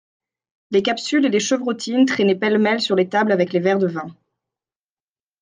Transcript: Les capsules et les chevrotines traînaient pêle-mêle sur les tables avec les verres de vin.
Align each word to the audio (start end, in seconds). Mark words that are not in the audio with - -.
Les 0.71 0.81
capsules 0.81 1.27
et 1.27 1.29
les 1.29 1.39
chevrotines 1.39 2.07
traînaient 2.07 2.33
pêle-mêle 2.33 2.81
sur 2.81 2.95
les 2.95 3.07
tables 3.07 3.31
avec 3.31 3.53
les 3.53 3.59
verres 3.59 3.77
de 3.77 3.85
vin. 3.85 4.07